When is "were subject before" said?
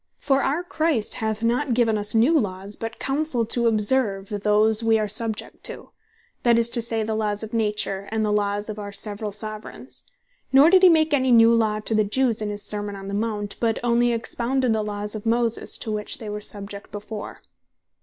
16.31-17.43